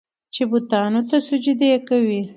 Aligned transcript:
چې 0.33 0.41
بوتانو 0.49 1.01
ته 1.09 1.17
سجدې 1.27 1.71
کوي. 1.87 2.21